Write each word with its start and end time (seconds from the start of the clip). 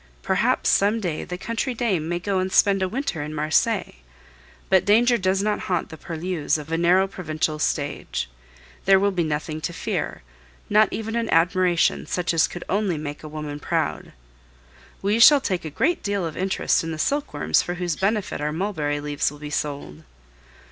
Perhaps 0.23 0.71
some 0.71 0.99
day 0.99 1.23
the 1.23 1.37
country 1.37 1.75
dame 1.75 2.09
may 2.09 2.17
go 2.17 2.39
and 2.39 2.51
spend 2.51 2.81
a 2.81 2.89
winter 2.89 3.21
in 3.21 3.35
Marseilles; 3.35 3.93
but 4.67 4.83
danger 4.83 5.15
does 5.15 5.43
not 5.43 5.59
haunt 5.69 5.89
the 5.89 5.95
purlieus 5.95 6.57
of 6.57 6.71
a 6.71 6.75
narrow 6.79 7.05
provincial 7.05 7.59
stage. 7.59 8.27
There 8.85 8.99
will 8.99 9.11
be 9.11 9.23
nothing 9.23 9.61
to 9.61 9.71
fear, 9.71 10.23
not 10.71 10.87
even 10.91 11.15
an 11.15 11.29
admiration 11.29 12.07
such 12.07 12.33
as 12.33 12.47
could 12.47 12.63
only 12.67 12.97
make 12.97 13.21
a 13.21 13.27
woman 13.27 13.59
proud. 13.59 14.11
We 15.03 15.19
shall 15.19 15.39
take 15.39 15.65
a 15.65 15.69
great 15.69 16.01
deal 16.01 16.25
of 16.25 16.35
interest 16.35 16.83
in 16.83 16.89
the 16.91 16.97
silkworms 16.97 17.61
for 17.61 17.75
whose 17.75 17.95
benefit 17.95 18.41
our 18.41 18.51
mulberry 18.51 18.99
leaves 18.99 19.31
will 19.31 19.37
be 19.37 19.51
sold! 19.51 20.03